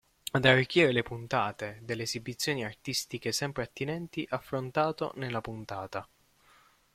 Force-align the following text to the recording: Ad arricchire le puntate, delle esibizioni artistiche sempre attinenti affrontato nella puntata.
Ad 0.31 0.45
arricchire 0.45 0.91
le 0.93 1.03
puntate, 1.03 1.77
delle 1.83 2.01
esibizioni 2.01 2.65
artistiche 2.65 3.31
sempre 3.31 3.61
attinenti 3.61 4.25
affrontato 4.31 5.11
nella 5.13 5.41
puntata. 5.41 6.09